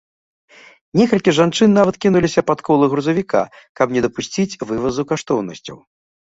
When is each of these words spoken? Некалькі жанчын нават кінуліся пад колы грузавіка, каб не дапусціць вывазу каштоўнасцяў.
Некалькі 0.99 1.33
жанчын 1.39 1.69
нават 1.79 1.95
кінуліся 2.05 2.41
пад 2.47 2.63
колы 2.69 2.89
грузавіка, 2.95 3.43
каб 3.81 3.87
не 3.99 4.05
дапусціць 4.07 4.59
вывазу 4.71 5.07
каштоўнасцяў. 5.13 5.77